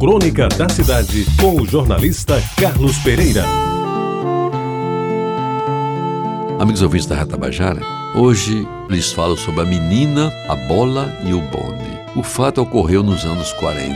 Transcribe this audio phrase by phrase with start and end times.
[0.00, 3.44] Crônica da Cidade, com o jornalista Carlos Pereira.
[6.58, 7.82] Amigos ouvintes da Ratabajara,
[8.14, 12.00] hoje lhes falo sobre a menina, a bola e o bonde.
[12.16, 13.94] O fato ocorreu nos anos 40,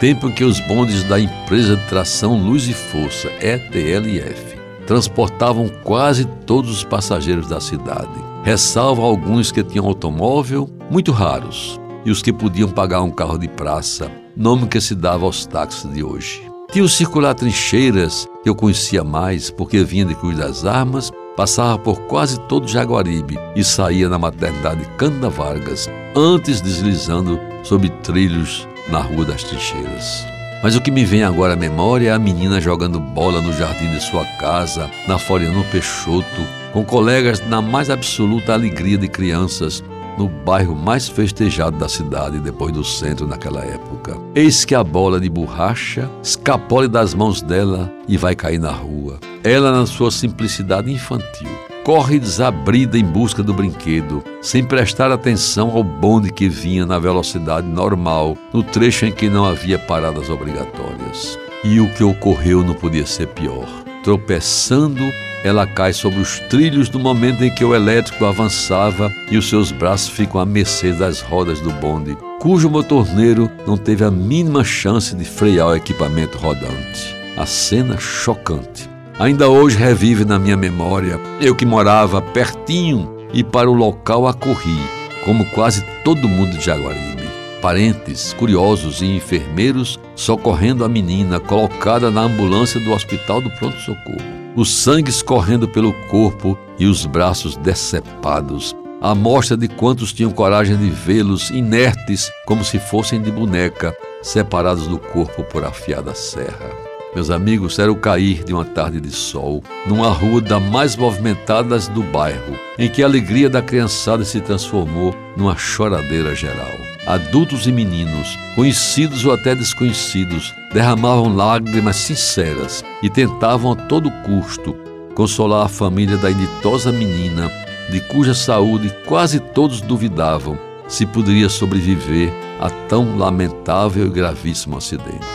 [0.00, 4.56] tempo em que os bondes da empresa de tração Luz e Força, ETLF,
[4.86, 12.10] transportavam quase todos os passageiros da cidade, ressalvo alguns que tinham automóvel, muito raros, e
[12.10, 16.02] os que podiam pagar um carro de praça, nome que se dava aos táxis de
[16.02, 16.42] hoje.
[16.72, 21.78] Tinha o circular Trincheiras, que eu conhecia mais porque vinha de Cruz das Armas, passava
[21.78, 29.00] por quase todo Jaguaribe e saía na maternidade Canda Vargas, antes deslizando sobre trilhos na
[29.00, 30.26] Rua das Trincheiras.
[30.62, 33.90] Mas o que me vem agora à memória é a menina jogando bola no jardim
[33.90, 36.24] de sua casa, na Floriano Peixoto,
[36.72, 39.84] com colegas na mais absoluta alegria de crianças,
[40.18, 44.16] no bairro mais festejado da cidade depois do centro naquela época.
[44.34, 49.18] Eis que a bola de borracha escapole das mãos dela e vai cair na rua.
[49.42, 51.48] Ela, na sua simplicidade infantil,
[51.84, 57.66] corre desabrida em busca do brinquedo, sem prestar atenção ao bonde que vinha na velocidade
[57.66, 61.38] normal, no trecho em que não havia paradas obrigatórias.
[61.62, 63.68] E o que ocorreu não podia ser pior.
[64.04, 65.02] Tropeçando,
[65.42, 69.72] ela cai sobre os trilhos no momento em que o elétrico avançava e os seus
[69.72, 75.16] braços ficam à mercê das rodas do bonde, cujo motorneiro não teve a mínima chance
[75.16, 77.16] de frear o equipamento rodante.
[77.36, 83.70] A cena chocante Ainda hoje revive na minha memória, eu que morava pertinho e para
[83.70, 84.78] o local acorri,
[85.24, 87.23] como quase todo mundo de Jaguaribe.
[87.64, 94.20] Parentes, curiosos e enfermeiros socorrendo a menina colocada na ambulância do hospital do pronto-socorro.
[94.54, 100.76] O sangue escorrendo pelo corpo e os braços decepados, a mostra de quantos tinham coragem
[100.76, 106.70] de vê-los inertes como se fossem de boneca, separados do corpo por afiada serra.
[107.14, 111.78] Meus amigos, era o cair de uma tarde de sol, numa rua da mais movimentada
[111.78, 116.83] do bairro, em que a alegria da criançada se transformou numa choradeira geral.
[117.06, 124.74] Adultos e meninos, conhecidos ou até desconhecidos, derramavam lágrimas sinceras e tentavam a todo custo
[125.14, 127.50] consolar a família da inditosa menina,
[127.90, 135.26] de cuja saúde quase todos duvidavam se poderia sobreviver a tão lamentável e gravíssimo acidente.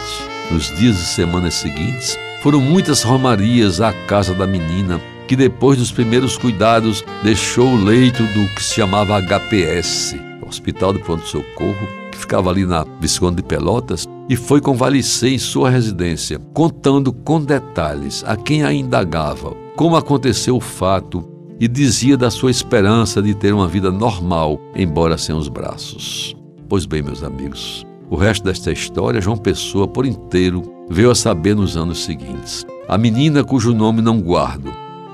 [0.52, 5.92] Nos dias e semanas seguintes, foram muitas romarias à casa da menina, que depois dos
[5.92, 10.16] primeiros cuidados deixou o leito do que se chamava HPS,
[10.50, 15.40] Hospital de Pronto Socorro, que ficava ali na Visconde de Pelotas, e foi convalescer em
[15.40, 21.24] sua residência, contando com detalhes a quem a indagava como aconteceu o fato
[21.58, 26.36] e dizia da sua esperança de ter uma vida normal, embora sem os braços.
[26.68, 31.56] Pois bem, meus amigos, o resto desta história, João Pessoa, por inteiro, veio a saber
[31.56, 32.66] nos anos seguintes.
[32.90, 34.70] A menina, cujo nome não guardo,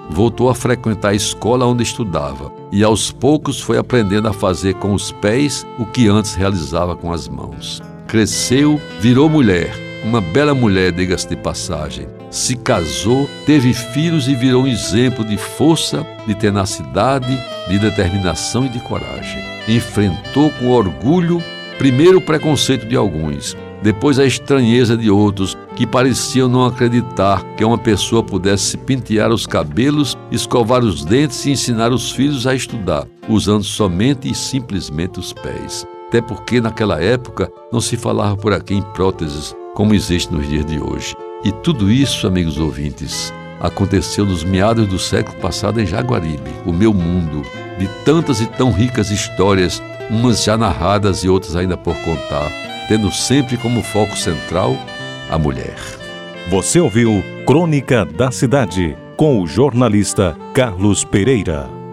[0.09, 4.93] voltou a frequentar a escola onde estudava e aos poucos foi aprendendo a fazer com
[4.93, 7.81] os pés o que antes realizava com as mãos.
[8.07, 9.73] Cresceu, virou mulher,
[10.03, 12.07] uma bela mulher, diga-se de passagem.
[12.29, 17.38] Se casou, teve filhos e virou um exemplo de força, de tenacidade,
[17.69, 19.44] de determinação e de coragem.
[19.67, 21.41] Enfrentou com orgulho
[21.77, 27.66] Primeiro o preconceito de alguns, depois a estranheza de outros que pareciam não acreditar que
[27.66, 32.56] uma pessoa pudesse se pentear os cabelos, escovar os dentes e ensinar os filhos a
[32.56, 35.86] estudar, usando somente e simplesmente os pés.
[36.08, 40.66] Até porque naquela época não se falava por aqui em próteses como existe nos dias
[40.66, 41.13] de hoje.
[41.44, 46.94] E tudo isso, amigos ouvintes, aconteceu nos meados do século passado em Jaguaribe, o meu
[46.94, 47.44] mundo,
[47.78, 52.50] de tantas e tão ricas histórias umas já narradas e outras ainda por contar,
[52.88, 54.78] tendo sempre como foco central
[55.30, 55.75] a mulher.
[56.50, 61.84] Você ouviu Crônica da Cidade com o jornalista Carlos Pereira.